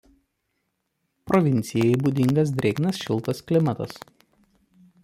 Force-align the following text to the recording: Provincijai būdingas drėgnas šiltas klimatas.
Provincijai 1.31 1.91
būdingas 2.07 2.55
drėgnas 2.63 3.05
šiltas 3.05 3.47
klimatas. 3.51 3.97